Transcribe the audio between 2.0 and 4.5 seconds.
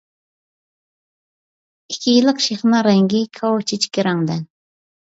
يىللىق شېخىنىڭ رەڭگى كاۋا چېچىكى رەڭدە.